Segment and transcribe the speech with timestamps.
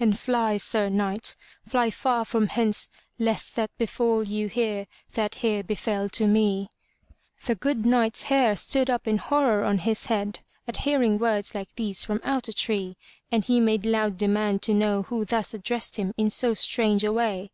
[0.00, 1.36] And fly, Sir Knight!
[1.68, 2.88] Fly far from hence,
[3.18, 6.68] lest that befall you here that here befell to me/'
[7.44, 11.74] The good Knight's hair stood up in horror on his head at hearing words like
[11.74, 12.96] these from out a tree
[13.30, 17.12] and he made loud demand to know who thus addressed him in so strange a
[17.12, 17.50] way.